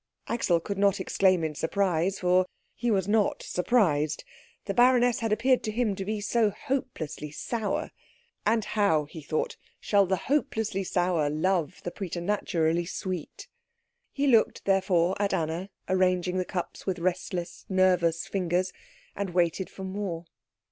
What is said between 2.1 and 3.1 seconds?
for he was